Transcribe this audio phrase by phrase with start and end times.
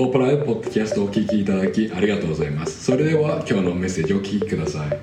[0.00, 4.98] ホープライブポッドキャストをお聞きいただきありがとうございますそれでは今日のメッセージをお聞きください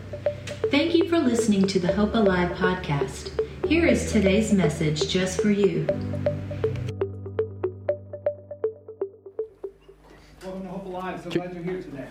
[0.71, 3.29] Thank you for listening to the Hope Alive podcast.
[3.67, 5.85] Here is today's message just for you.
[10.41, 11.21] Welcome to Hope Alive.
[11.21, 12.07] So glad you're here today.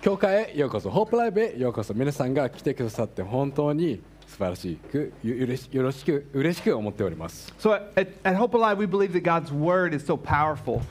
[0.00, 10.82] 教会へようこそホープライブへようこそ皆さんが来てくださって本当に素晴らしくよよろしよろしく嬉しく思っております So at, at Hope Alive, we believe that God's word is so powerful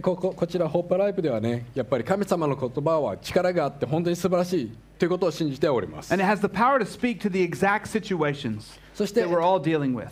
[0.00, 6.12] こ,こ,こちら、ホープライブではね、やっぱり神様の言葉は力があって、本当に素晴らしいということを信じております。
[8.94, 9.26] そして、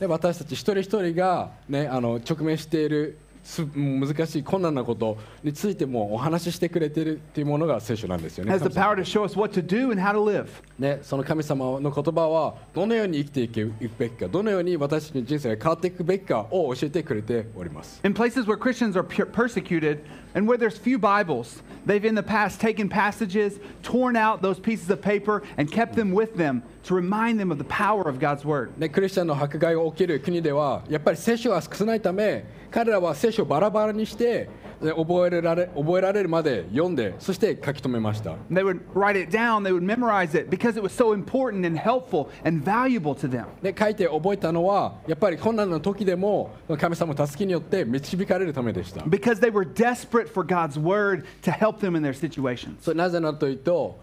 [0.07, 3.17] 私たち一人一人が、ね、あの直面している。
[3.43, 10.49] す難しい困難なことについてもお話ししてくれているというものが聖書なんですよね has the 神様 power to show us what to do and how to live.
[10.79, 20.01] ね、その神様の言葉はどのように生きていくべきかどのように私たちの人生が変わっていくべきかを教えてくれております In places where Christians are per- persecuted
[20.34, 24.90] and where there's few Bibles, they've in the past taken passages, torn out those pieces
[24.90, 28.44] of paper, and kept them with them to remind them of the power of God's
[28.44, 28.78] word.
[28.78, 34.50] ね、クリスチャンの迫害が起きる国ではやっぱり聖書が少ないため彼らは聖書をバラバラにして
[34.83, 41.67] で覚えられ覚えられるまで読んでそして書き留めました They would write it down, they would memorize it because it was so important
[41.67, 43.47] and helpful and valuable to them.
[43.63, 52.77] で書いて覚えたのはやっぱり困難な時でも神様の助けによって導かれるためでした Because they were desperate for God's word to help them in their situations.
[52.81, 53.99] それなぜならというと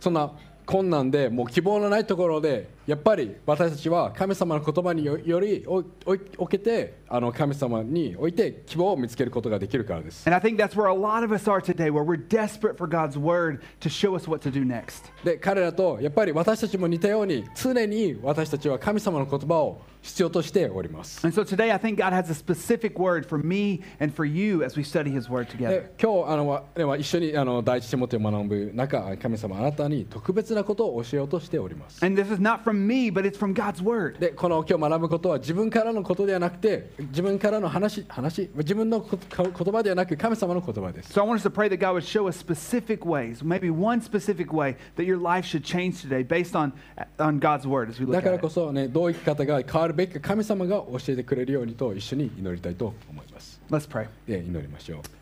[0.00, 0.30] そんな
[0.66, 5.84] 困難でもう希望のないところでやっぱり私たちは神様の言葉によりおい
[6.38, 10.24] おけてあの神様において希望を見つけることができるからです。
[15.22, 21.20] で彼らとやっぱり私たちも似たように常に私たちは神様の言葉を必要としております。
[26.00, 32.02] 今日あの、ね、一緒にあの第一手元を学ぶ中神様あなたに特別なことを教えようとしております。
[32.86, 34.18] Me, but it's from God's word.
[34.18, 43.70] でこの今日学ぶことは自分からのことではなくて自分からの話話自分のこ言葉ではなく神様の言葉です So I want us to pray that God would show us specific ways, maybe
[43.70, 46.72] one specific way that your life should change today based on,
[47.18, 48.54] on God's word as we look だから at こ it.
[48.54, 54.08] そねどう生き方が変わるべきか神様が教えてくれるようにと一緒に祈りたいと思います Let's pray.
[54.26, 55.17] で祈りましょう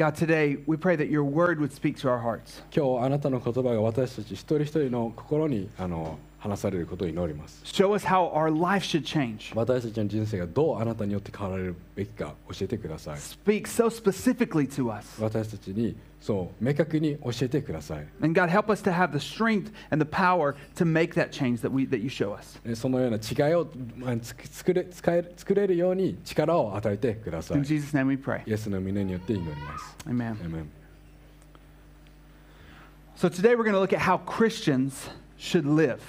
[0.00, 2.62] God, today we pray that your word would speak to our hearts.
[2.74, 9.54] 今日あなたの言葉が私たち一人一人の心にあの話されることを祈ります Show us how our life should change.
[9.54, 15.22] 私たちの人生がどうあなたによって変わられるべきか教えてください Speak so specifically to us.
[15.22, 21.31] 私たちにそう明確に教えてください And God, help us to have the strength and the power to make that
[21.31, 22.59] change that, we, that you show us.
[22.65, 28.41] えそのような違いをまあつく作れ使え作れるように力を与えてください In Jesus' name we pray.
[28.49, 30.35] イエスの皆によって祈ります Amen.
[30.37, 30.65] Amen
[33.15, 36.01] So today we're going to look at how Christians should live.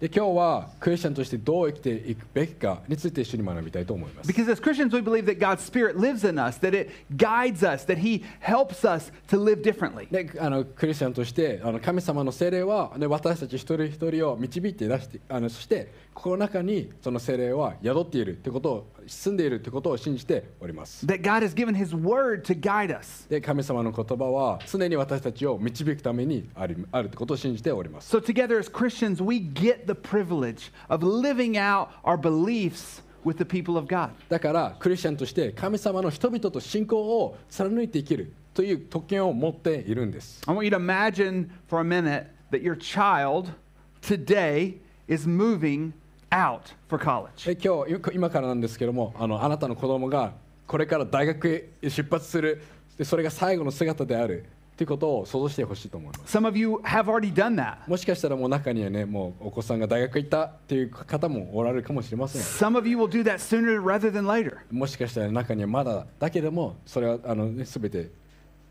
[0.00, 7.62] で今日はクリスチャンとしてどう生きていくべきかについて一緒に学びたいと思います Because as Christians, we believe that God's Spirit lives in us, that it guides
[7.62, 10.06] us, that He helps us to live differently.
[10.10, 23.28] であのクリスチャンとしてあの神様の精霊は、ね、私たち一人一人を導いて出してあのそしてこの中にその精霊は宿っているということを住んでいるということを信じております That God has given His Word to guide us.
[23.28, 33.36] で神様の言葉は常に私たちを導くためにあるあるということを信じております So, together as Christians, we get the privilege of living out our beliefs with
[33.36, 34.08] the people of God.
[34.30, 43.52] だからクリスチャンとして神様の人々と信仰を貫いて生きるという特権を持っているんです I want you to imagine for a minute that your child
[44.00, 45.92] today is moving
[46.30, 47.54] out for college.
[47.54, 50.32] で今日今からなんですけどもあのあなたの子供が
[50.66, 51.48] これから大学
[51.82, 52.62] へ出発する
[52.98, 57.78] でそれが最後の姿であるということを想像してほしいと思います Some of you have already done that.
[57.88, 64.58] もしかしたらもう中にはねもうお子さんが大学行ったっていう方もおられるかもしれません Some of you will do that sooner rather than later.
[64.70, 68.10] もしかしたら中にはまだだけどもそれはあの、ね、全て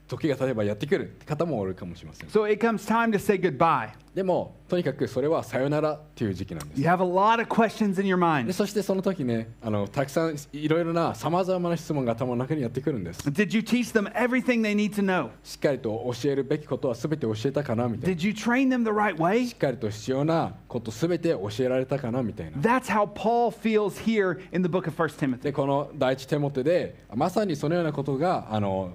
[0.08, 3.90] 時が経てばやってくるって方もおるかもしれません So it comes time to say goodbye.
[4.14, 8.16] でもとにかくそれはさよならっていう時期なんです You have a lot of questions in your
[8.46, 8.54] で mind.
[8.54, 15.30] そしてその時ねあのたくさんいろいろなさまざまな質問が頭の中にやってくるんです Did you teach them everything they need to know?
[15.44, 15.90] しっかりと
[16.22, 19.46] 教えるべきことは全て教えたかなみたいな Did you train them the right way?
[19.48, 25.42] しっかりと必要なこと全て教えられたかなみたいな That's how Paul feels here in the book of 1 Timothy.
[25.44, 28.94] でこの第一手元でまさにそのようなことがあの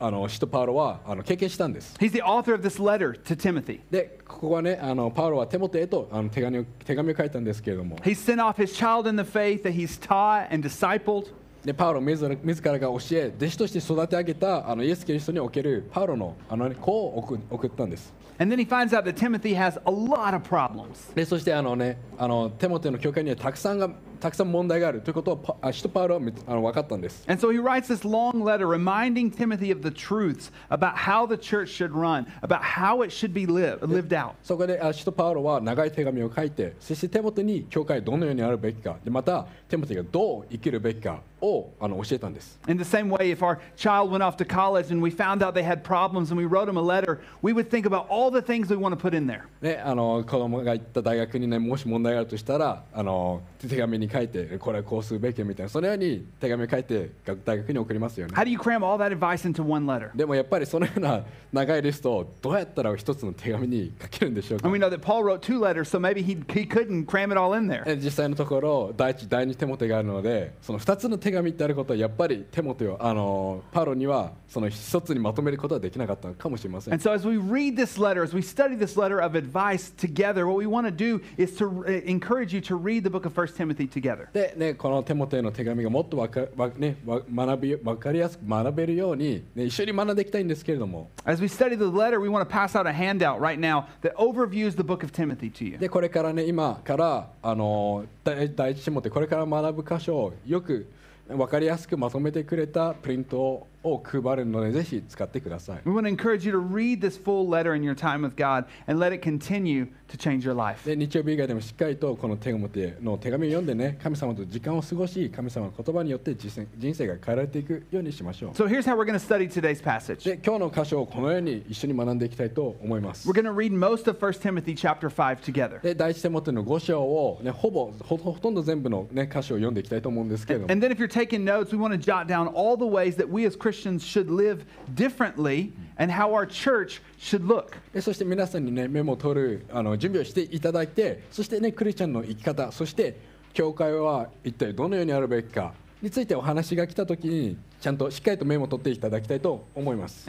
[0.00, 3.80] あの使徒パウロはあの経験したんです He's the author of this letter to Timothy.
[3.90, 11.30] でここはねあのパウロはテモテへとあの手紙を手紙を書いたんですけれども He sent off his child in the faith that he's taught and discipled.
[11.64, 21.14] でパウロ自ら自らが教え弟子として育て上げたあのイエス・キリストにおけるパウロのあの、ね、子を送送ったんです And then he finds out that Timothy has a lot of problems.
[21.14, 31.26] でそしてあの、ね、あのテモテの教会にはたくさんがたくさん問題があるということを使徒パウロはみあの分かったんです And so he writes this long letter reminding Timothy of the truths about how
[31.26, 34.32] the church should run, about how it should be lived, lived out.
[34.42, 45.42] そこであ使徒パウロは長い手紙を書いてそしてテモテに教会どのようにあるべきかでまたテモテがどう生きるべきかをあの教えたんです In the same way, if our child went off to college and we found
[45.42, 48.30] out they had problems and we wrote them a letter, we would think about all
[48.30, 49.44] the things we want to put in there.
[49.60, 60.16] ね、あの子供が行った大学にねもし問題があるとしたらあの手紙に書いてこれはこうするべきみたいなそのように手紙を書いて学大学に送りますよね How do you cram all that advice into one letter?
[60.16, 67.32] でもやっぱりそのような長いリストをどうやったら一つの手紙に書けるんでしょうか And we know that Paul wrote two letters, so maybe he, he couldn't cram
[67.32, 67.82] it all in there.
[67.86, 79.92] え実際のところ第一第二手モテがあるのでその2つの手紙ってあることはやっぱり手モテをあのパウロにはその一つにまとめることはできなかったかもしれません And so, as we read this letter, as we study this letter of advice
[79.96, 83.26] together, what we want to do is to uh, encourage you to read the book
[83.26, 84.28] of 1 Timothy together.
[84.32, 93.86] で、ね、このテモテへの手紙がもっとわかわ、ね、わ学びわかりやすく学べるように、ね、一緒に学んでいきたいんですけれども As we study the letter, we want to pass out a handout right now
[94.02, 95.78] that overviews the book of Timothy to you.
[95.78, 100.90] でこれからね今からあの第第一テモテこれから学ぶ箇所をよく
[101.36, 108.66] 分かりやすくまとめてくれたプリントをを配るのでぜひ使ってください We want to encourage you to read this full letter in your time with God
[108.86, 110.84] and let it continue to change your life.
[110.84, 112.62] で日曜日以外でもしっかりとこの手紙
[113.00, 120.24] の手紙を読んでね神様と時間を過ごし神様の言葉によって人生が変えられていくようにしましょう So here's how we're going to study today's passage.
[120.24, 125.80] で今日の箇所をこのように一緒に学んでいきたいと思います We're going to read most of 1 Timothy chapter 5 together.
[125.80, 133.16] で第一手元の5章を、ね、ほぼほほとんど全部の、ね、箇所を読んでいきたいと思うんですけれども And then if you're taking notes, we want to jot down all the ways
[133.16, 134.64] that we as Christians Christians should live
[134.94, 137.76] differently and how our church should look.
[138.00, 143.16] そして皆さんにねメモを取るあの準備をしていただいてそしてねクリスチャンの生き方そして
[143.52, 145.72] 教会は一体どのようにあるべきか
[146.02, 150.24] についてお話が来たときにちゃんとしっかりとメモ取っていただきたいと思います。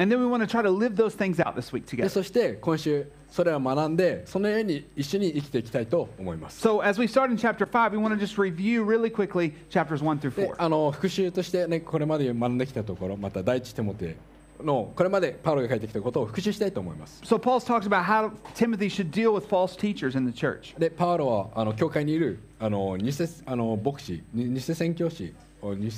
[2.09, 6.61] そして今週それを学んで、そのように一緒に生きていきたいと思います。
[10.57, 14.15] あの復習として、ね、これまで学んできたところ、また第一手もて。
[14.63, 17.19] のこれまでパウロが書いてきたことを復習したいと思います。
[20.77, 23.11] で、パウロはあの教会にいるあの偽
[23.47, 25.33] あの牧師、偽宣教師、
[25.63, 25.89] 偽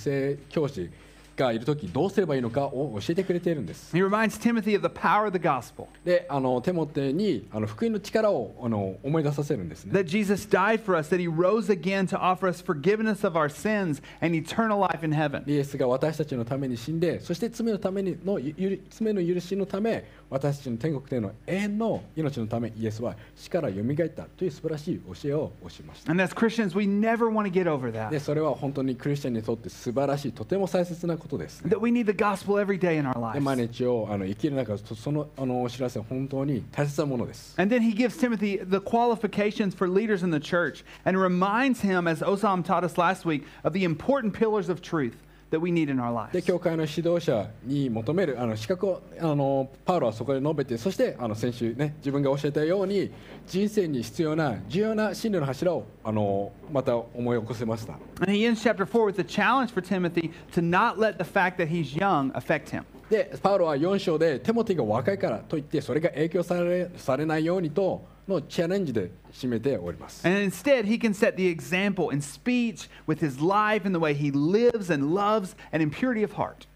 [0.50, 0.90] 教師。
[1.36, 5.88] がいる時どうすればいいのかを教えてくれているんです He reminds Timothy of the power of the gospel.
[6.06, 13.38] であのテモテにあの福音の力をあの思い出させるんですね That Jesus died for us, that he rose again to offer us forgiveness of
[13.38, 15.44] our sins and eternal life in heaven.
[15.48, 18.40] イエスが私たちのために死んでそして罪のためにの
[18.90, 28.10] 罪の許しのため私たちの天国での永遠の命のためイエスは死からよみがえったという素晴らしい教えを教えました And as Christians, we never want to get over that.
[28.10, 33.42] でそれは本当にクリスチャンにとって素晴らしいとても大切なことです、ね That we need the gospel every day in our で lives.
[33.42, 37.54] 毎日をあの生きる中でそのあのお知らせは本当に大切なものです。
[37.62, 42.24] And then he gives Timothy the qualifications for leaders in the church and reminds him, as
[42.24, 45.14] Osam taught us last week, of the important pillars of truth
[45.54, 46.32] that we need in our lives.
[46.32, 53.12] で教会の指導者に求めるあの資格をあのパウロはそこで述べてそしてあの先週ね自分が教えたように
[53.48, 57.94] 人生に必要な重要な真理の柱をあのまた思い起こせました。
[58.20, 61.68] And he ends chapter 4 with a challenge for Timothy to not let the fact that
[61.68, 62.84] he's young affect him.
[63.10, 70.26] でパウロは4章でテモティが若いからといってそれが影響されされないようにとのチャレンジで締めております。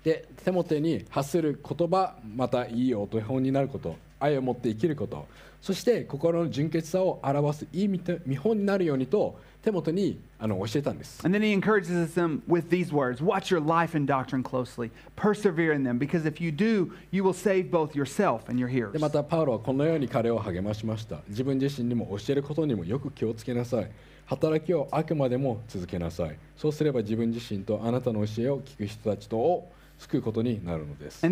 [0.03, 5.25] で、手も手に発する言葉、またいいお手本になること、愛を持って生きること、
[5.61, 9.39] そして心の純潔さを表す意味い見本になるようにと。
[9.67, 15.73] テモテにあの教えたんです And then he encourages them with these words Watch your life and doctrine closely, persevere
[15.73, 18.97] in them, because if you do, you will save both yourself and your で hearers.
[18.97, 23.91] またパウロはこのように彼を励ましました自分自身にも教えることにもよく気をつけなさい
[24.27, 29.69] 働きをあくまでも続けなさいそうすれば自分自身とあなたの教えを聞く人たちとを
[29.99, 31.25] 救うことになるのです。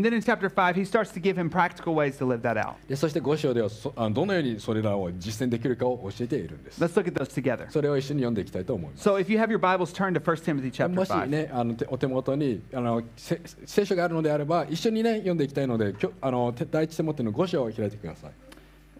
[0.49, 0.75] Five,
[2.87, 6.79] でそして5章ではそあどのようにそれらを実践できるかを教えているんです。
[7.69, 9.07] それを一緒に読んでいきたいと思います。
[9.07, 9.19] So、
[10.83, 10.89] out.
[10.89, 18.31] もしね、あのお手元にあの聖書があるのであれば、一緒に、ね、読んでいきたいので、あの第一手元の5章を開いてください。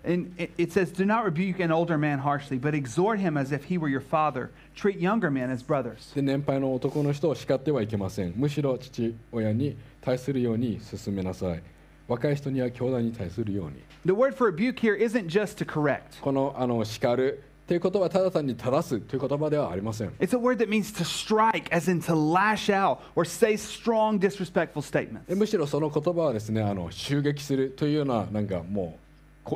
[0.05, 3.63] And it says, Do not rebuke an older man harshly, but exhort him as if
[3.63, 4.51] he were your father.
[4.75, 6.13] Treat younger men as brothers.
[6.13, 11.63] で年配の男の人を叱ってはいけませんむしろ父親に対するように進めなさい
[12.07, 20.93] 若い人には兄弟に対するように The word for rebuke here isn't just to correct, このあの叱るという言葉はただ単に正すという言葉ではありません it's a word that means
[20.93, 25.27] to strike, as in to lash out or say strong, disrespectful statements.
[25.27, 29.04] でむしろその言葉はですねあの襲撃するというようななんかもう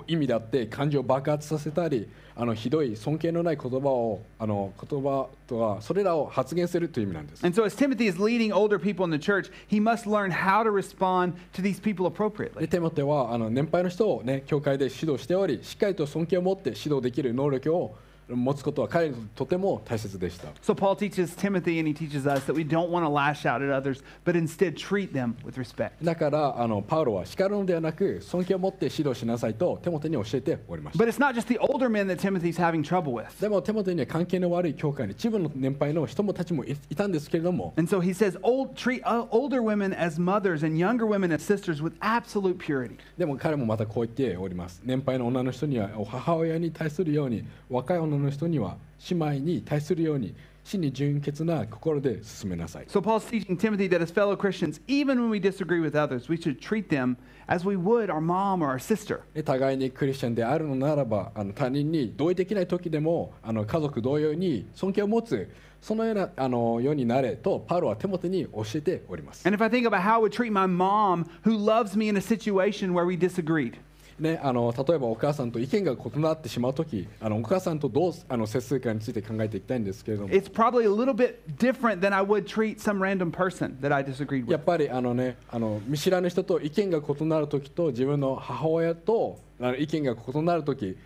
[0.08, 7.46] 意味であって感情を爆発させたりあのひどい尊敬のない言葉をあの言葉とはそれらを発言するという意味なんです。
[7.46, 10.72] And so, as Timothy is leading older people in the church, he must learn how to
[10.72, 12.67] respond to these people で appropriately.
[12.69, 17.96] テモテはあの年配の人をね教会で指導しておりしっかりと尊敬を持って指導できる能力を
[18.29, 20.50] 持つことは彼にとても大切でした。
[20.62, 23.69] So, Paul teaches Timothy and he teaches us that we don't want to lash out at
[23.69, 25.91] others, but instead treat them with respect.
[26.03, 31.03] だからあのパウロは叱るのではなく尊敬を持って指導しなさいとテモテに教えておりました。
[31.03, 33.39] But it's not just the older men that Timothy's having trouble with.
[33.41, 41.31] でもテモテには関係の悪い教会に一部の年配の人もたちもいいたんですけれども And so he says, old, treat uh, older women as mothers and younger women
[41.33, 42.98] as sisters with absolute purity.
[43.17, 48.77] でも彼もまたこう言っております年配の女の人には母親に対するように若い女の人には
[49.09, 56.38] 姉妹に対するように真に純潔な心で進めなさい So Paul's teaching Timothy that as fellow Christians, even when we disagree with others, we
[56.38, 59.21] should treat them as we would our mom or our sister.
[59.33, 65.49] で互いにクリスチャンであるのならばあの他人に同意できない時でもあの家族同様に尊敬を持つ
[65.81, 72.17] そのようなあのようになれとパウロはテモテに教えております And if I think about how I would treat my mom who loves me in
[72.17, 73.75] a situation where we disagreed,
[74.19, 83.95] ね、あの例えばお母さんと意見が異なってしまう時あのお母さんとどうあの接するかについて考えていきたいんですけれども it's probably a little bit different than I would treat some random person that
[83.95, 90.97] I disagreed や.っぱりあのねあの見知らぬ人と意見が異なる時と自分の母親とあの意見が異なる時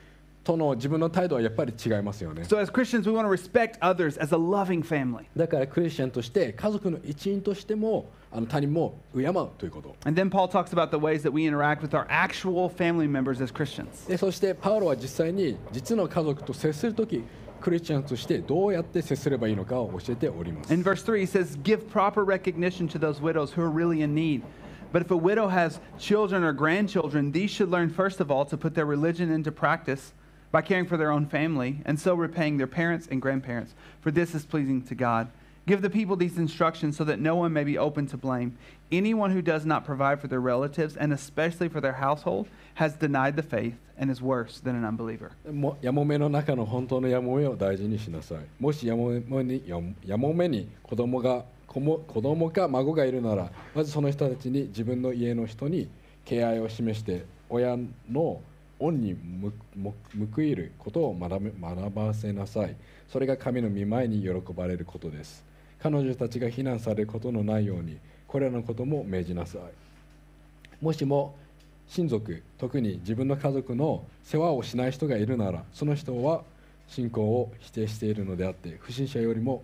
[0.44, 5.26] との自分の態度はやっぱり違いますよね So as Christians, we want to respect others as a loving family.
[5.36, 13.08] だからクリスチャンとして家族の一員としてもあの他人も敬うということ And then Paul talks about the ways that we interact with our actual family
[13.08, 14.08] members as Christians.
[14.08, 17.24] でそしてパウロは実際に実の家族と接する時
[17.62, 24.14] クリスチャンとしてどうやって接すればいいのかを教えております In verse 3, he says, Give proper recognition to those widows who are really in
[24.14, 24.42] need.
[24.92, 28.58] But if a widow has children or grandchildren, these should learn first of all to
[28.58, 30.14] put their religion into practice
[30.53, 33.75] by caring for their own family and so repaying their parents and grandparents.
[34.00, 35.29] For this is pleasing to God.
[35.67, 38.57] Give the people these instructions so that no one may be open to blame.
[38.91, 43.37] Anyone who does not provide for their relatives, and especially for their household, has denied
[43.37, 45.33] the faith and is worse than an unbeliever.
[45.53, 55.91] もやもめの中の本当のやもめを大事にしなさいもしやもめにややもめに子供が子も子供か孫がいるならまずその人たちに自分の家の人に
[56.25, 57.77] 敬愛を示して親
[58.11, 58.41] の
[58.86, 59.16] 恩に
[60.36, 62.75] 報いることを学べ学ばせなさい。
[63.08, 65.44] それが神の御前に喜ばれることです。
[65.80, 67.98] 彼女たちが非難されることのないように
[68.28, 69.62] これらのことも命じなさい。
[70.84, 71.36] もしも
[71.88, 76.44] 親族特に自分の家族の世話をしない人がいるならその人は
[76.88, 79.63] 信仰を否定しているのであって不審者よりも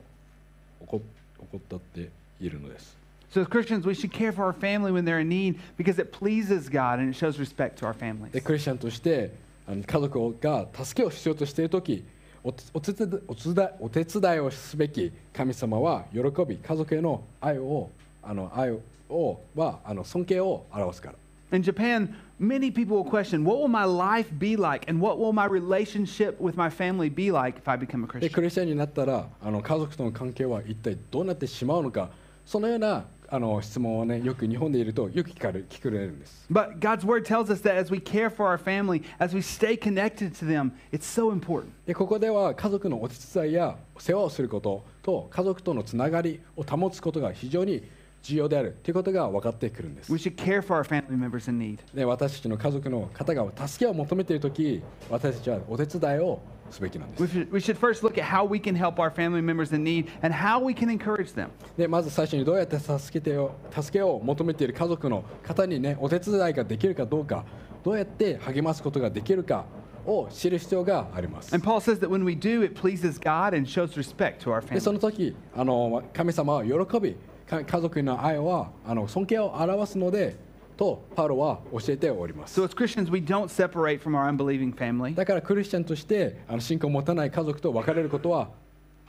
[0.81, 1.01] 怒
[1.39, 2.09] 怒ったって
[2.39, 2.98] いるのです。
[3.34, 6.68] So, as Christians, we should care for our family when they're in need because it pleases
[6.68, 8.32] God and it shows respect to our families.
[8.32, 9.32] でクリスチャンとして
[9.66, 12.04] あの家族が助けを必要としている時
[12.44, 17.90] おお手伝いお手伝いお手伝いをすべき神様は喜び家族への愛を
[18.22, 18.70] あの愛
[19.08, 21.14] をはあの尊敬を表すから
[21.52, 25.32] In Japan, many people will question, what will my life be like and what will
[25.32, 28.32] my relationship with my family be like if I become a で Christian?
[28.32, 32.10] クリスチャンになったらあの家族との関係は一体どうなってしまうのか
[32.44, 39.41] そのような あの質問をねよく日本でいるとよく聞かれ聞かれるんです But God's word tells us that as we care for our family, as we
[39.41, 41.65] stay connected to them, it's so important.
[41.85, 47.83] でここでは家族のお手伝いや世話をすることと家族とのつながりを保つことが非常に
[48.21, 51.79] 重要であるということが分かってくるんです We should care for our family members in need.
[51.95, 56.39] で私たちの家族の方が助けを求めている時私たちはお手伝いを
[56.71, 57.23] すべきなんです。
[61.77, 67.45] で、まず最初にどうやって助けてを助けを求めている家族の方にね、お手伝いができるかどうか、
[67.83, 69.65] どうやって励ますことができるか。
[70.05, 71.53] を知る必要があります。
[71.53, 72.73] Do,
[74.79, 80.48] その時、あの神様は喜び、家族の愛はあの尊敬を表すので。
[80.79, 85.13] とパウロは教えております So as Christians, we don't separate from our unbelieving family.
[85.13, 88.49] だからクリスチャンとしてあの信仰を持たない家族と別れることは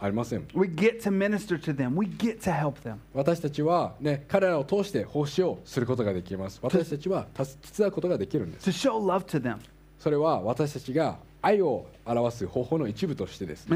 [0.00, 1.95] ありません We get to minister to them.
[1.97, 2.97] We get to help them.
[3.15, 9.59] 私たちは、ね、彼らを通して奉仕をすることができます私たちはた手伝うことができるんです To show love to them.
[10.00, 13.66] それは私たちが愛を表す方法の一部としてです、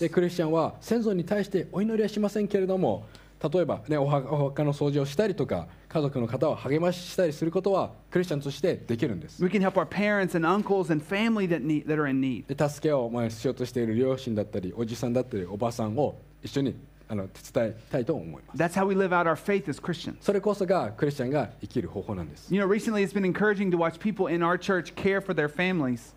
[0.00, 3.06] で、クリスチャンは先祖に対してお祈りはしませんけれども、
[3.52, 9.42] 例えば、ね、お,墓の掃除をしたりとか、家族の方を励ましたりすることはクリスチャンとしてできるんです。
[12.56, 16.76] 助けをしようとしている両親だったり、おじさんだったり、おばさんを一緒に。
[17.12, 20.16] あの手伝いたいと思います That's how we live out our faith as Christians.
[20.22, 25.34] それこそがクリスチャンが生きる方法なんです You know, recently it's been encouraging to watch people in our church care for
[25.34, 26.14] their families.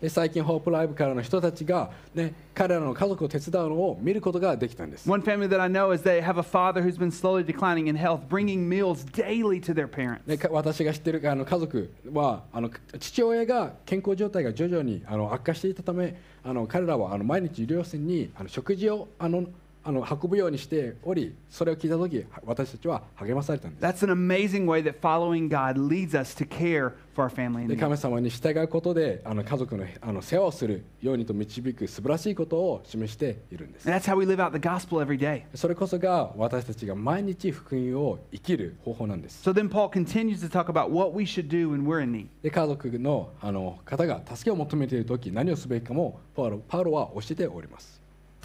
[0.00, 7.88] で最近ホープライブからの人たちが、ね、彼らの家族を手伝うのを見ることができたんです One family that I know is they have a father who's been slowly declining
[7.88, 10.22] in health, bringing meals daily to their parents.
[10.50, 19.44] 私が知ってるあの家族はあの父親が健康状態が徐々にあの悪化していたためあの彼らはあの毎日医療船にあの食事をあの
[19.82, 27.66] あの運ぶようにしておりそれを聞いた時私たちは励まされたんです That's an amazing way that following God leads us to care for our family.
[27.66, 35.44] で.神様に従うことであの家族のあの世話をするようにと導く素晴らしいことを示しているんです that's how we live out the gospel every day.
[35.54, 42.12] それこそが私たちが毎日福音を生きる方法なんです So then Paul continues to talk about what we should do when we're in
[42.12, 42.26] need.
[42.42, 47.99] で家族のあの方が助けを求めている時何をすべきかもパウロパウロは教えております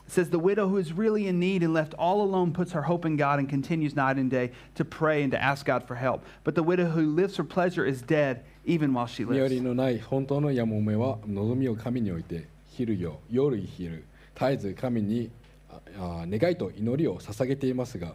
[0.06, 2.82] It says, The widow who is really in need and left all alone puts her
[2.82, 5.94] hope in God and continues night and day to pray and to ask God for
[5.94, 6.24] help.
[6.42, 9.62] But the widow who lives for pleasure is dead even while she 身寄り lives.
[9.62, 15.30] のない本当のやもめは望みを神に置いて昼よ夜昼絶えず神に
[15.96, 18.14] ああ願いと祈りを捧げていますが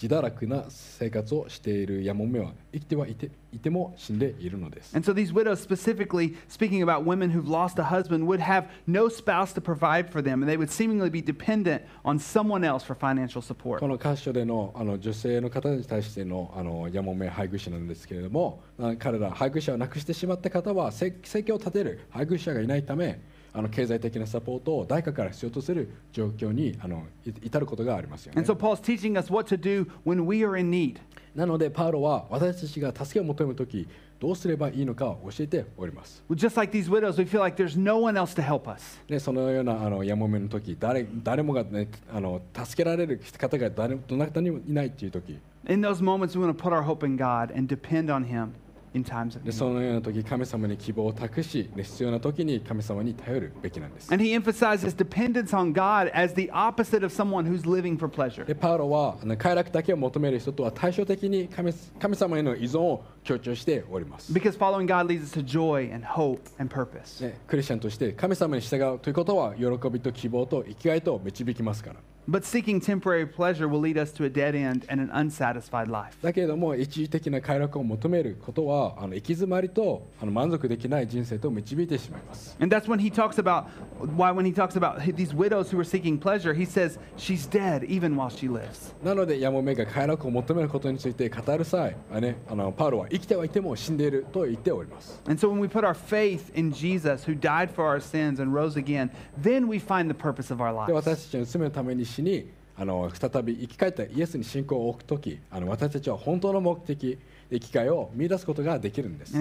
[0.00, 8.68] 自堕落な生活をしているやもめは生きてはいていても死んでいるのです And so these widows, specifically speaking about women who've lost a husband, would have
[8.86, 12.82] no spouse to provide for them, and they would seemingly be dependent on someone else
[12.82, 13.80] for financial support.
[13.80, 23.20] この箇所でのあの女性の方に対してのあのやもめ配偶者なんですけれどもあ彼ら配偶者を亡くしてしまった方は生生計を立てる配偶者がいないため
[23.52, 30.98] あの経済的なサポートを誰かから必要とする状況にあのい至ることがありますよね And so Paul's teaching us what to do when we are in need.
[31.34, 33.88] なのでパウロは私たちが助けを求めるとき
[34.20, 36.22] どうすればいいのかを教えております。
[36.30, 39.00] Just like these widows, we feel like there's no one else to help us.
[39.08, 48.24] でそのようなあのやもめの時誰誰もが、ね、あの助けられる方が誰どなたにもいないっていう時 In those moments, we want to put our hope in God and depend on
[48.24, 48.52] Him
[48.94, 54.12] in times of で.そのような時神様に希望を託し、ね、必要な時に神様に頼るべきなんです。
[54.12, 58.44] And he emphasizes dependence on God as the opposite of someone who's living for pleasure.
[58.44, 64.32] でパウロは快楽だけを求める人とは対照的に神神様への依存を強調しております。
[64.32, 67.24] Because following God leads us to joy and hope and purpose.
[67.24, 72.00] ね、クリスチャンとして神様に従うということは喜びと希望と生きがいと導きますから。
[72.29, 76.17] But seeking temporary pleasure will lead us to a dead end and an unsatisfied life.
[76.23, 82.57] だけれども一時的な快楽を求めることはあの行き詰まりとあの満足できない人生と導いてしまいます。
[82.59, 83.65] And that's when he talks about
[83.99, 87.83] why, when he talks about these widows who are seeking pleasure, he says she's dead
[87.83, 88.95] even while she lives.
[89.03, 95.21] なのでやもめが快楽を求めることについて語る際あ、ね、あのパウロは生きてはいても死んでいると言っております。
[95.27, 98.51] And so when we put our faith in Jesus, who died for our sins and
[98.51, 100.93] rose again, then we find the purpose of our で lives.
[100.93, 107.18] 私たちの罪のために死 にあの再び生き返ったイエスに信仰を置くとき、あの私たちは本当の目的、
[107.50, 109.36] 生き返を見出すことができるんです。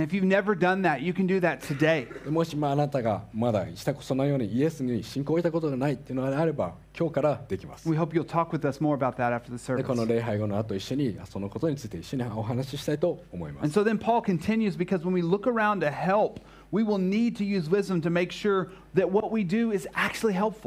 [2.26, 7.88] でもしまあなたがまだしたそのようにイエスに信仰を置たことがないというのがあれば、今日からできます。
[9.78, 13.63] で、この礼拝後の後、一緒にそのことについて一緒にお話ししたいと思います。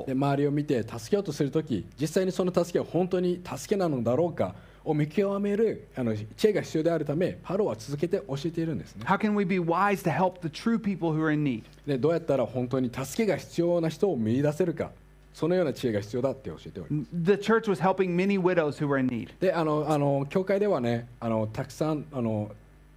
[0.06, 9.04] で、周りを見て助けようとするとき、実際にその助けは本当に助けなのだろうかを見極めるあの知恵が必要であるため、パロは続けて教えているんですね。
[11.86, 14.90] で、どうやったら本当に助けが必要な人を見出せるか。
[15.32, 16.80] そのような知恵が必要だって教えて。
[19.40, 22.50] で、あの、あの、教会ではね、あの、たくさん、あの。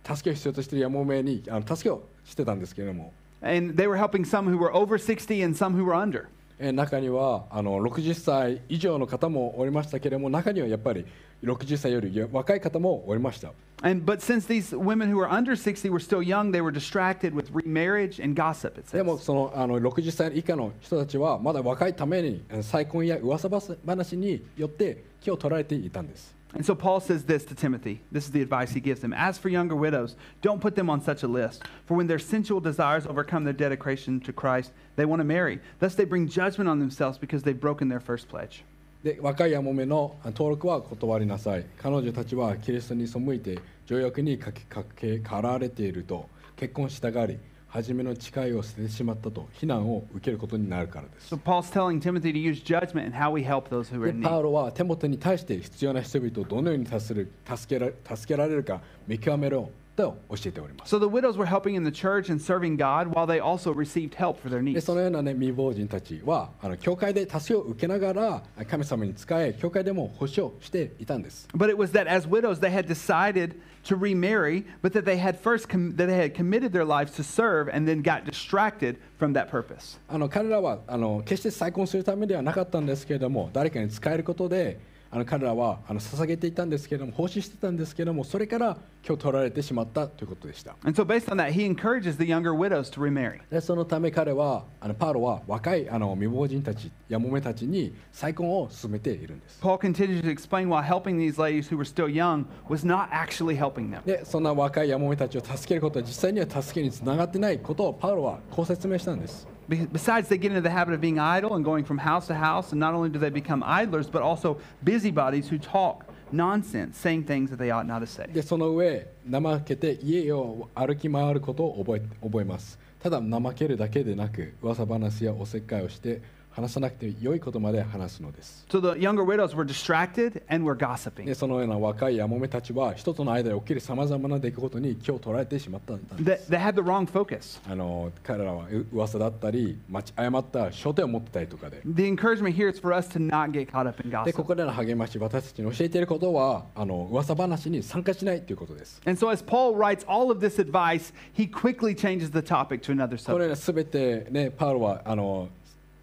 [0.06, 2.04] 助け必要としているやもめに、あの、助けを。
[2.26, 6.26] してたんですけれども And they were helping some who were over 60 and some who were under.
[6.58, 11.06] え中にはあの60歳以上の方もおりましたけれども中にはやっぱり
[11.44, 13.52] 60歳より若い方もおりました
[13.84, 17.36] And but since these women who were under 60 were still young, they were distracted
[17.36, 19.04] with remarriage and gossip, it で says.
[19.04, 23.50] もそのあの60歳以下の人たちはまだ若いためにえ再婚や噂
[23.86, 28.03] 話によって気を取られていたんです And so Paul says this to Timothy.
[28.11, 29.13] This is the advice he gives him.
[29.13, 31.63] As for younger widows, don't put them on such a list.
[31.87, 35.61] For when their sensual desires overcome their dedication to Christ, they want to marry.
[35.79, 38.65] Thus they bring judgment on themselves because they've broken their first pledge.
[39.03, 47.39] で若いやもめの登録は断りなさい彼女たちはキリストに背いて条約にかけかけかられていると結婚したがり
[47.76, 54.06] 初めの誓いを捨ててしまったと非難を受けることになるからです So Paul's telling Timothy to use judgment in how we help those who are
[54.06, 63.26] で in パ.ウロはテモテに対して必要な人々をどのように助ける助けら助けられるか見極めろと教えております So the widows were helping in the church and serving God while
[63.26, 64.82] they also received help for their で needs.
[64.82, 73.56] そのような、ね、未亡人たちはあの教会で助けを受けながら神様に仕え教会でも保証していたんです But it was that as widows they had decided
[73.86, 77.24] to remarry, but that they had first com- that they had committed their lives to
[77.24, 80.00] serve and then got distracted from that purpose.
[80.10, 84.80] あの彼らはあの決して再婚するためではなかったんですけれども誰かに使えることで
[85.16, 93.40] あの彼らはあの捧げていたんですけれども奉仕してたんですけれどもそれから今日取られてしまったということでした And so based on that, he encourages the younger widows to remarry.
[93.50, 103.08] でそのため彼はあのパウロは若いあの未亡人たちやもめたちに再婚を進めているんです Paul continues to explain why helping these ladies who were still young was not
[103.12, 104.04] actually helping them.
[104.06, 112.35] でそんな若いやもめたちを助けることは実際には助けにつながってないことをパウロはこう説明したんです Besides, they get into the habit of being idle and going from house to
[112.35, 117.25] house, and not only do they become idlers, but also busybodies who talk nonsense, saying
[117.25, 118.27] things that they ought not to say.
[118.33, 126.21] でその上怠けて家を歩き回ることを覚え覚えますただ怠けるだけでなく噂話やおせっかいをして
[126.56, 131.26] 話さなくて良いことまで話すのです So the younger widows were distracted and were gossiping.
[131.26, 137.60] でそのような若いやもめたちは一つの間で起きるさまざまな出来事に気を取られてしまったんで They, す they had the wrong focus.
[137.70, 139.78] あの彼らはう噂だったり
[140.16, 144.46] 誤った焦点を持ってたりとかで The encouragement here is for us to not get caught up in でこ gossip.
[144.46, 152.82] こでの励まし私たちに教えていることはあの噂話に参加しないということです And so, as Paul writes all of this advice, he quickly changes the topic
[152.84, 153.50] to another これ subject.
[153.50, 155.50] ねすべてねパウロはあの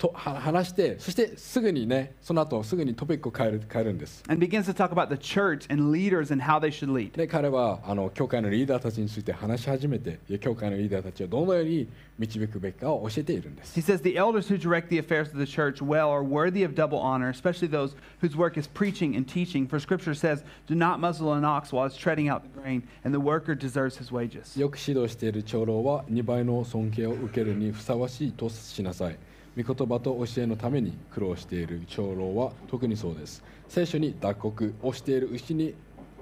[0.02, 7.12] とは話してそしてすぐにねその後すぐにトピックを変える変えるんです And begins to talk about the church and leaders and how they should lead.
[7.16, 11.88] で彼はあの教会のリーダーたちについて話し始めて教会のリーダーたちはどのように
[12.18, 16.74] 導くべきかを教えているんです He says the elders who direct the affairs of the church well are worthy of
[16.74, 19.68] double honor, especially those whose work is preaching and teaching.
[19.68, 23.14] For scripture says, Do not muzzle an ox while it's treading out the grain, and
[23.14, 24.58] the worker deserves his wages.
[24.58, 29.16] よく指導している長老は2倍の尊敬を受けるにふさわしいとしなさい
[29.56, 35.74] 御言葉と教えのために苦労している長老は特にそうです聖書に脱穀をしている牛に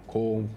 [0.08, 0.48] 紅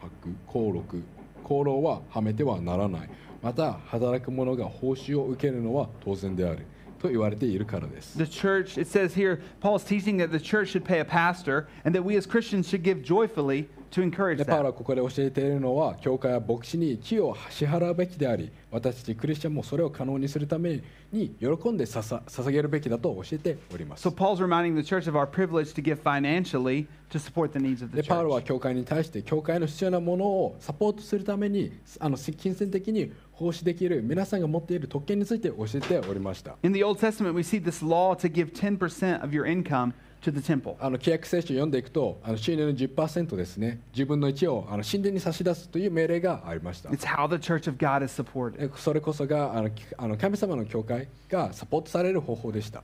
[0.00, 0.12] 白
[0.46, 1.02] 香禄
[1.44, 6.66] 香炉ははめてはならないまた働く者が報酬を受けるのは当然である
[7.00, 11.94] と言われているからです The church, it says here, Paul's teaching that the church should pay a pastor and
[11.94, 25.08] that we as Christians should give joyfully to encourage でパウロ.はここで教えているのは教会は牧師に木を支払うべきであり私たちクリスチャンもそれを可能にするために喜んでささ捧げるべきだと教えております So Paul's reminding the church
[25.08, 28.44] of our privilege to give financially to support the needs of the でパウロは church.
[28.44, 39.92] 教会に対して教会の必要なものをサポートするためにあの金銭的に奉仕できる皆さんが持っている特権について教えておりました In the Old Testament, we see this law to give 10% of your income
[40.22, 40.76] to the temple.
[40.80, 46.90] あの契約聖書読んでいくと、あの収入の10%ですね、自分の一をあの神殿に差し出すという命令がありました。
[46.90, 48.76] It's how the Church of God is supported.
[48.76, 52.82] それこそがあのあの神様の教会がサポートされる方法でした。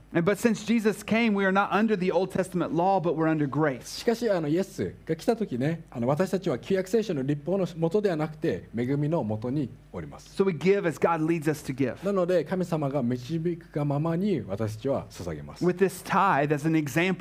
[1.05, 1.33] Came,
[2.69, 10.35] law, しかし、あのイエスが来た時ね、あの私たちは旧約聖書の立法のもとではなくて、恵みのもとにおります。
[10.35, 10.45] So、
[12.03, 15.65] なので、神様が導くがままに私たちは捧げます。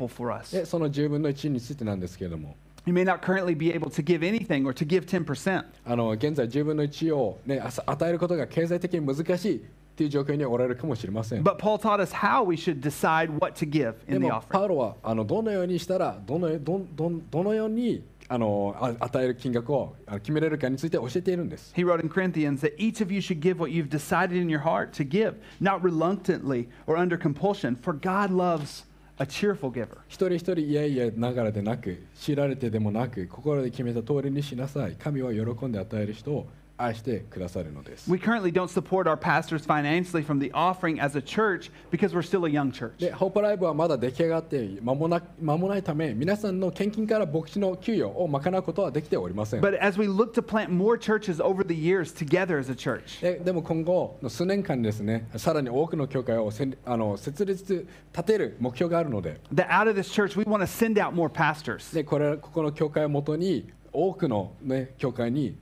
[0.09, 0.55] For us.
[0.55, 5.65] でその10分の1についてなんですけれども You may not currently be able to give anything or to give 10%.
[5.87, 9.61] あの現在10分の1を、ね、あさ与えることが経済的に難しいっ
[9.97, 14.59] ていう状況におられるかもしれません But Paul taught us how we should decide what to give で in the もパ
[14.61, 14.65] offering.
[14.67, 24.49] ウロはあのどのようにしたらどのどんどんどのようにあのあ与える金額をあの決めれるかについて教えているんです He wrote in Corinthians that each of you should give what you've decided in
[24.49, 28.85] your heart to give, not reluctantly or under compulsion, for God loves
[29.19, 29.99] a cheerful giver.
[30.09, 42.15] 一人一人いやいやながらでなく知られてでもなく心で決めた通りにしなさい神は喜んで与える人を愛してくださるのです We currently don't support our pastors financially from the offering as a church because
[42.15, 42.99] we're still a young church.
[42.99, 52.75] でホープライブはまだ出来上がって間もな間もないため皆さんの献金から牧師の給与を賄うことはできておりません But as we look to plant more churches over the years together as a
[52.75, 61.95] church, ででも今後の数年間にですねさらに多くの教会をせんあの設立立てる目標があるので that out of this church, we want to send out more pastors.
[61.95, 65.57] でこれここの教会をもとに多くの、ね、教会に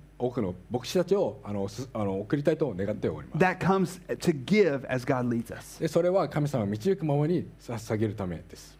[3.38, 5.78] That comes to give as God leads us.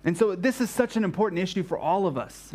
[0.05, 2.51] And so this is such an important issue for all of us.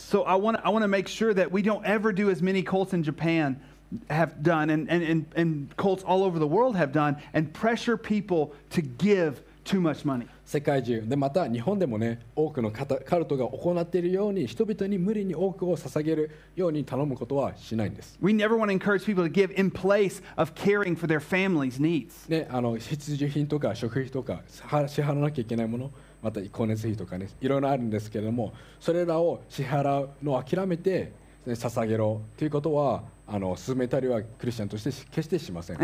[0.00, 2.62] So I want, I want to make sure that we don't ever do as many
[2.62, 3.56] cults in Japan
[4.10, 7.96] have done and, and, and, and cults all over the world have done and pressure
[7.96, 10.26] people to give too much money.
[10.48, 12.86] 世界中でまた日本でもね多くのカ
[13.18, 21.78] ルトが行っているように人々に無理に多くを捧げるように頼むことはしないんです We never want to encourage people to give in place of caring for their family's
[21.78, 22.30] needs.
[22.30, 25.90] ね、あの必需品とか食費とかは支払わなきゃいけないもの
[26.22, 31.12] また光熱費とかねいろいろあるんですけれどもそれらを支払うのを諦めて、
[31.44, 35.76] ね、捧げろということはあの進めたりはクリスチャンとして決してしません。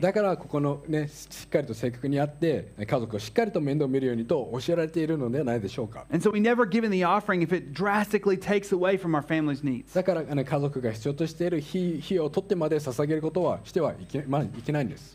[0.00, 6.06] だからここのねしっかりと正確にあって家族をしっかりと面倒を見るようにと教えられているのではないでしょうか。
[9.92, 14.40] だから、ね、家族が必要としている日,費を取ってまで捧げることはしてはいけ,、な
[14.82, 15.14] いんです。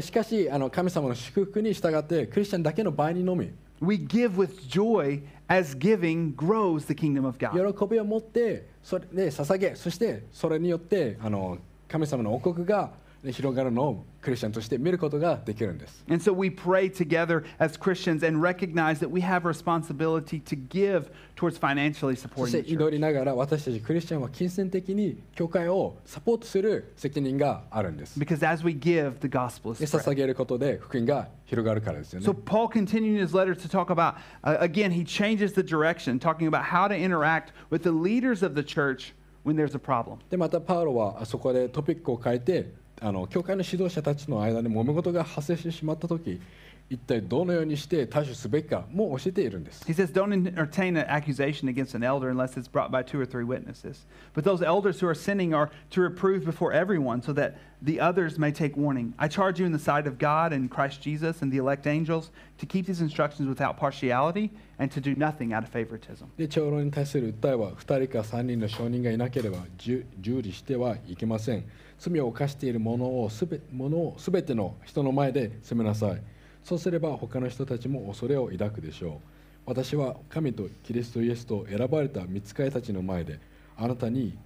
[0.00, 3.52] しかしあの神様の祝福に従ってクリスチャンだけの場合にのみ。
[3.81, 7.51] we give with joy as giving grows the kingdom of God.
[7.51, 12.91] 喜びを持ってそれで捧げそしてそれによってあの神様の王国がね
[13.32, 20.40] 広がるのをクリスチャンとして見ることができるんです And so we pray together as Christians and recognize that we have a responsibility
[20.40, 22.90] to give towards financially そ supporting して the 祈 church.
[22.90, 30.14] りながら私たちクリスチャンは金銭的に教会をサポートする責任があるんです Because as we give, the gospel で is 捧 spread.
[30.14, 36.18] げることで福音が広がるからですよね So Paul continuing his letter to talk about, uh, again, he changes the direction,
[36.18, 40.18] talking about how to interact with the leaders of the church when there's a problem.
[40.28, 46.40] でまたパウロはあそこでトピックを変えてあの教会の指導者たちの間に揉め事が発生してしまった時
[46.88, 53.26] 一体どのようにして対処すべきかも教えているんです He says, Don't entertain an accusation against an elder unless it's brought by two or
[53.26, 54.06] three witnesses.
[54.34, 58.38] But those elders who are sinning are to reprove before everyone so that the others
[58.38, 59.14] may take warning.
[59.18, 62.30] I charge you in the sight of God and Christ Jesus and the elect angels
[62.58, 66.28] to keep these instructions without partiality and to do nothing out of favoritism.
[66.36, 71.64] で長老に対する訴えは2人か3人の証人がいなければ受受理してはいけません
[71.98, 76.22] 罪を犯している者をすべ者を全ての人の前で責めなさい。
[76.64, 79.18] そうすれば他の人たちも恐れを抱くでしょう。
[79.66, 83.40] 私は神とキリストイエスと選ばれた御使いたちの前で
[83.76, 84.36] あなたに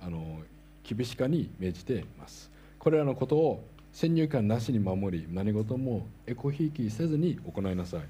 [0.00, 0.40] あの
[0.84, 2.50] 厳しかに命じています。
[2.78, 8.00] これらのことを先入観なしに守り何事もエコひいきせずに行いなさい。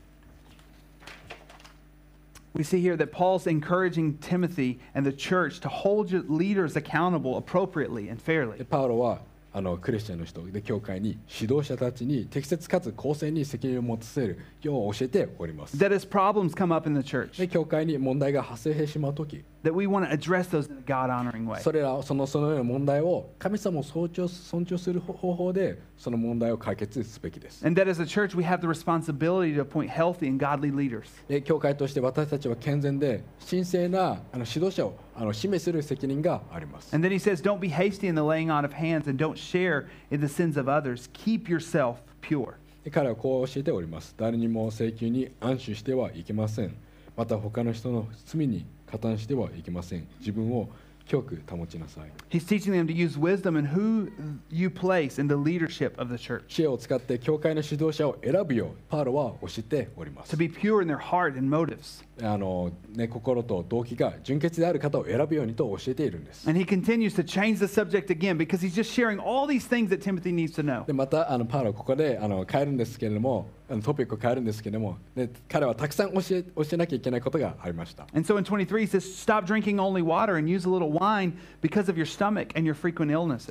[2.56, 8.08] We see here that Paul's encouraging Timothy and the church to hold leaders accountable appropriately
[8.08, 8.64] and で fairly.
[8.64, 9.20] パウロは
[9.52, 15.76] あのクリスチャンの人で教会に指導者たちに適切かつ公正に責任を持たせるよう教えております。
[15.76, 20.77] That as problems come up in the church, で教会に問題が発生してしまうとき that we want to address those in
[20.77, 21.62] a God honoring way.
[21.62, 27.65] それらそのそのような問題を神様を尊重尊重する方法でその問題を解決すべきです。
[27.65, 31.03] And that as a church, we have the responsibility to appoint healthy and godly leaders.
[31.27, 36.95] で教会として私たちは健全で神聖なあの指導者をあの示する責任があります。
[36.95, 39.36] And then he says, Don't be hasty in the laying on of hands and don't
[39.36, 41.10] share in the sins of others.
[41.13, 42.55] Keep yourself pure.
[42.84, 46.75] で彼はこう教えております誰にも請求に安守してはいけません
[47.15, 50.68] また他の人の罪に 加担してはいけません自分を
[51.07, 54.11] 清く保ちなさい He's teaching them to use wisdom in who
[54.51, 61.38] you place in the leadership of the church, 知恵を使って教会の指導者を選ぶようパウロは教えております to be pure in their heart
[61.38, 62.05] and motives.
[62.20, 69.68] あの、ね、心と動機が純潔である方を選ぶようにと教えているんです And he continues to change the subject again because he's just sharing all these
[69.68, 70.85] things that Timothy needs to know.
[70.87, 73.49] でまたあのパウロはここであの変えるんですけれども
[73.83, 78.07] トピックを変えるんですけども、ね、彼はたくさん教え,教えなきゃいけないことがありました。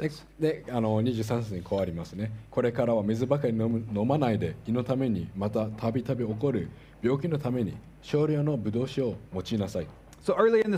[0.09, 2.31] そして、23節にこうありますね。
[2.49, 6.69] これからは水ばかり飲,む飲まないで、胃のために、またたびたび起こる
[7.01, 9.87] 病気のために、少量のブドウ酒を用いなさい。
[10.23, 10.71] So earlier in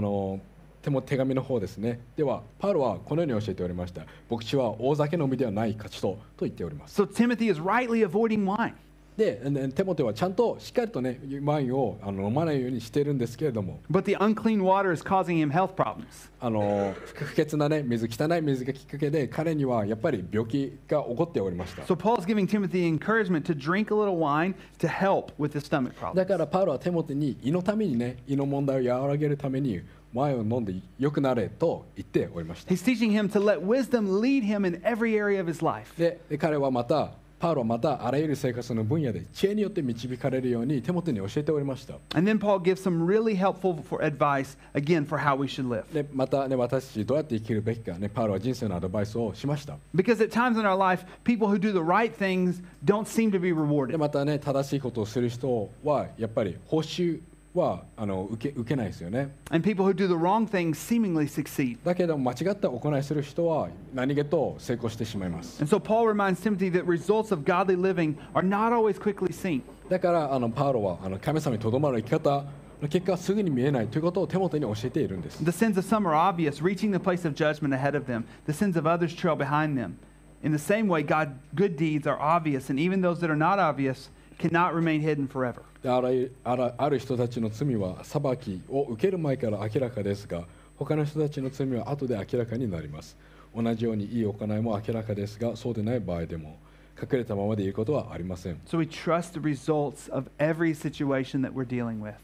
[0.00, 0.38] の
[0.82, 8.74] 手も手紙の方ですねではパウロはこのように教えておりました牧師は大酒飲みではない勝ちとと言っております So Timothy is rightly avoiding wine.
[9.16, 16.30] でねテモテはちゃんとしっかりとねワインをあの飲まないようにしてるんですけれども But the unclean water is causing him health problems.
[16.40, 25.66] あの不不潔なね水汚い水がきっかけで彼にはやっぱり病気が起こっておりました So Paul's giving Timothy encouragement to drink a little wine to help with his
[25.66, 26.26] stomach だ problem.
[26.26, 29.82] からパウロはテモテに胃のためにね胃の問題を和らげるために
[30.14, 35.92] ワインを飲んで良くなれと言っておりました He's teaching him to let wisdom lead him in every area of his life.
[35.96, 45.68] でで彼はまたパウロはまたあらゆる生活の分野で知恵によって導かれるようにテモテに教えておりました And then Paul gives some really helpful for advice, again, for how we should
[45.68, 45.82] live.
[45.92, 53.32] でまたね私たちどうやって生きるべきかねパウロは人生のアドバイスをしました Because at times in our life, people who do the right things don't seem
[53.32, 53.98] to be で rewarded.
[53.98, 57.18] またね正しいことをする人はやっぱり報酬
[57.53, 61.77] はあの受け受けないですよね And people who do the wrong things seemingly succeed.
[61.83, 69.31] だけど間違った行いする人は何気と成功してしまいます And so Paul reminds Timothy that results of godly living are not always quickly
[69.33, 69.61] seen.
[69.89, 72.45] だからあのパウロはあの神様にとどまる生き方
[72.81, 78.25] の結果はすぐに見えないということを手元に教えているんです The sins of some are obvious, reaching the place of judgment ahead of them.
[78.45, 79.97] The sins of others trail behind them.
[80.43, 83.57] In the same way, God's good deeds are obvious, and even those that are not
[83.57, 85.62] obvious cannot remain hidden forever.
[85.82, 90.44] であらゆある人たちの罪は裁きを受ける前から明らかですが
[90.76, 93.16] 他の人たちの罪は後で明らかになります
[93.54, 96.56] 同じようにいい行いも明らかですがそうでない場合でも
[97.00, 102.14] 隠れたままでいることはありません So we trust the results of every situation that we're dealing with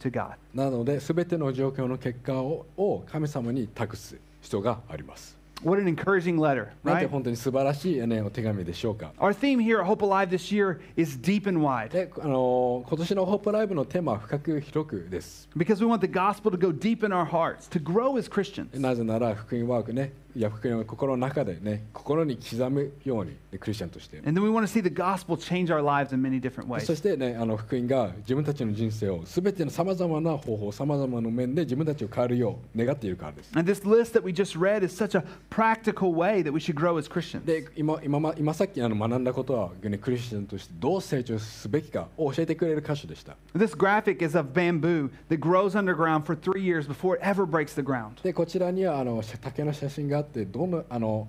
[0.00, 0.34] to God.
[0.54, 7.08] なので全ての状況の結果をを神様に託す必要があります What an encouraging letter, なんて right?
[7.08, 15.84] 本当に素晴らしい、ね、お手紙でしょうか Our theme here at Hope Alive this year is deep and wide であの今年のホップライブのテーマは深く広くです because
[15.84, 18.78] we want the gospel to go deep in our hearts, to grow as Christians.
[18.78, 26.66] なぜなら福音ワークねいや福音は心の中でね心に刻むようにねクリスチャンとして And then we want to see the gospel change our lives in many different
[26.84, 26.96] そ ways.
[26.96, 36.60] してねあの福音が自分たちの人生を全てのさまざまな方法さまざまな面で自分たちを変えるよう願っているからです And this list that we just read is such a practical way that we
[36.60, 37.44] should grow as Christians.
[37.44, 47.46] で今今ま今さっきあの学んだことは、ね、クリスチャンとしてどう成長すべきかを教えてくれる箇所でした This graphic is of bamboo that grows underground for three years before it ever
[47.46, 48.22] breaks the ground.
[48.22, 51.28] でこちらにはあの竹の写真があってどのあの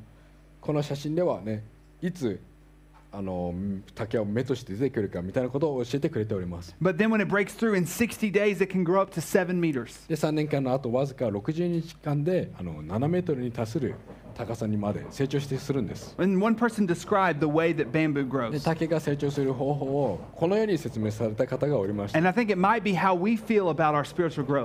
[0.62, 1.64] この写真ではね
[2.02, 2.40] いつ
[3.12, 3.54] あの
[3.96, 6.76] 竹を目として出てくるかみたいなことを教えてくれております。
[10.08, 13.96] で、3年間の後わずか60日間であの7メートルに達する
[14.36, 16.14] 高さにまで成長してするんです。
[18.52, 22.20] で竹が成長する方法をこのように説明された方がおりました。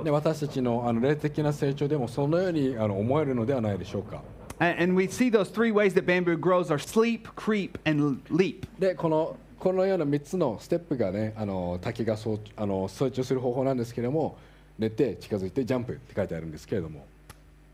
[0.05, 4.23] で私たちの,あの霊的な成長でもそのようにあの思えるのではないでしょうか。
[4.62, 8.68] And, and we see those three ways that bamboo grows are sleep, creep, and leap.
[8.80, 14.38] でこのこのような3つのステップがねあの竹がそうあの成長する方法なんですけれども
[14.78, 17.06] 寝て近づいてジャンプって書いてあるんですけれども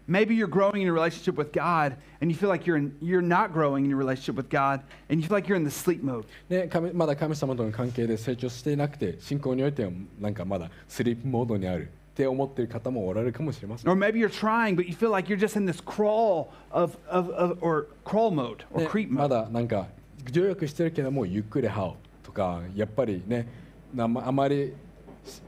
[0.05, 3.21] Maybe you're growing in your relationship with God and you feel like you're, in, you're
[3.21, 6.03] not growing in your relationship with God and you feel like you're in the sleep
[6.03, 6.25] mode.
[6.49, 16.48] で神まだ神様との関係で成長していなくて信仰においてはなんかまだスリープモードにある って思っている方もおられるかもしれません Or maybe you're trying, but you feel like you're just in this crawl
[16.72, 19.28] of, of, of or crawl mode or ね creep ま mode.
[19.28, 19.86] だなんか
[20.32, 23.46] 努力してるけどもゆっくり這うとかやっぱりね
[23.94, 24.74] なまあまり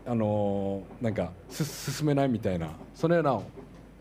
[0.07, 3.41] あのーなんかす進めないみたいなそのような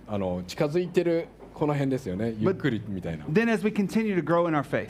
[0.07, 4.89] あの近づいてるこの辺ですよねゆっくりみたいな Then, as we continue to grow in our faith,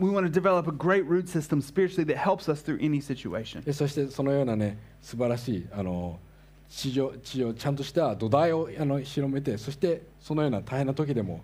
[0.00, 3.62] We want to develop a great root system spiritually that helps us through any situation.
[3.62, 6.18] でそしてそのようなね素晴らしいあの
[6.68, 11.42] 地上地上ちゃんとした土台をあの広めてそしてそのような大変な時でも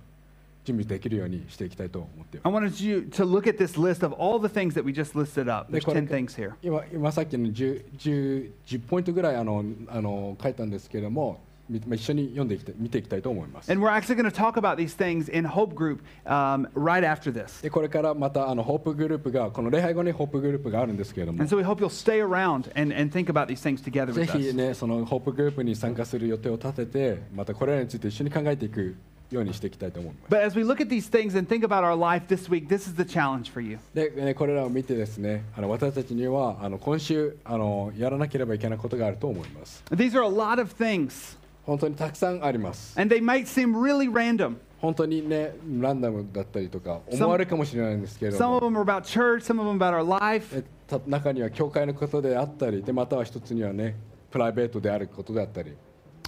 [0.64, 4.92] 準備できるようにしていきたいと思っています I wanted you to look at this list of all the things that we
[4.92, 5.70] just listed up.
[5.72, 6.52] There's これ10 things here.
[6.62, 13.70] 今今さっきの 10, 10, 10ポイントぐらいあのあの書いたんですけれども一緒に読んでいきたい見ていきたいと思います。
[13.70, 17.62] And we're actually going to talk about these things in Hope Group um, right after this.
[17.62, 24.12] でこれからまたあのホープグループがこの礼拝後にホープグループがあるんですけれども And so we hope you'll stay around and, and think about these things together
[24.12, 24.56] ぜ with ひ us.
[24.56, 28.96] ねそのホープグループに参加する予定を立ててまたこれらについて一緒に考えていく
[29.30, 32.88] ようにしていきたいと思います But as we look at these things and think about our life this week, this
[32.88, 33.78] is the challenge for you.
[33.94, 41.38] で、ね、これらを見てですねあの私たちにはあの今週あのやらなければいけないことがあると思います These are a lot of things,
[41.71, 44.57] 本当にたくさんあります and they might seem really random.
[44.81, 50.64] 本当にねランダムだったりとか思われるかもしれないんですけれど Some of も them are about church, some of them about our life.
[51.07, 53.95] 中には教会のことであったりでまたは一つにはね
[54.33, 55.77] プライベートであることであったり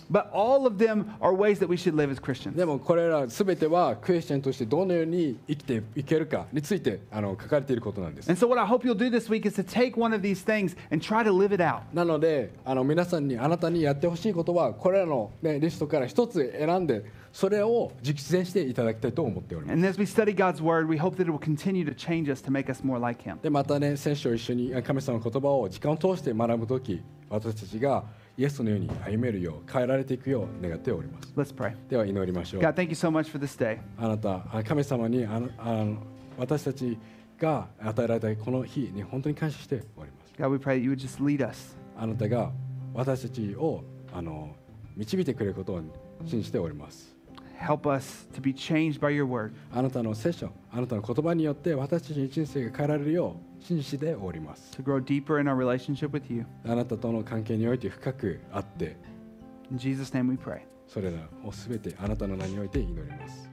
[0.09, 2.55] But all of them are ways that we should live as Christians.
[2.55, 10.21] でもこれら全てはクリスチャンとしてどのように生きていけるかについてあの書かれていることなんです And so, what I hope you'll do this week is to take one of
[10.21, 11.81] these things and try to live it out.
[11.93, 22.31] なのであの皆さんにあなたにやってほしいことはこれらの、ね、リストから一つ選んでそれを実践していただきたいと思っております And as we study God's word, we hope that it will continue to change
[22.31, 23.41] us to make us more like Him.
[23.41, 28.05] でまたね聖書を一緒に神様の言葉を時間を通して学ぶ時私たちが
[28.38, 31.74] イエスのように歩めるよう変えられていくよう願っております Let's pray.
[31.88, 33.78] では祈りましょう God, thank you so much for this day.
[33.98, 35.96] あなたあ神様にあのあの
[36.38, 36.98] 私たち
[37.38, 41.76] が与えられたこの日に本当に感謝しております God, we pray you would just lead us.
[41.96, 42.50] あなたが
[42.94, 44.54] 私たちをあの
[44.96, 45.82] 導いてくれることを
[46.24, 47.14] 信じております
[47.62, 49.52] Help us to be changed by your word.
[49.72, 56.44] あなたの聖書あなたの言葉によって私たちの人生が変えられるよう信じております to grow deeper in our relationship with you.
[56.66, 58.96] あなたとの関係において深くあって
[59.70, 60.62] In Jesus' name we pray.
[60.88, 63.48] それらをすべてあなたの名において祈ります。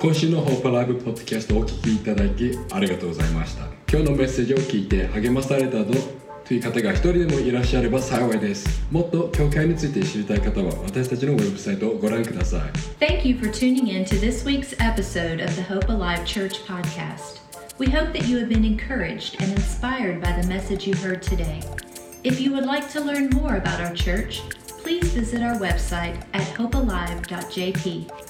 [0.00, 6.19] 今週のホープライブポッドキャストをお聞きいただきありがとうございました今日のメッセージを聞いて励まされたと
[6.49, 12.61] という方が一人でもいらっしゃれば幸いですもっと教会について知りたい方は私たちのウェブサイトをご覧ください
[12.99, 17.39] Thank you for tuning in to this week's episode of the Hope Alive Church podcast.
[17.77, 21.61] We hope that you have been encouraged and inspired by the message you heard today.
[22.23, 24.41] If you would like to learn more about our church,
[24.81, 28.09] please visit our website at hopealive.jp.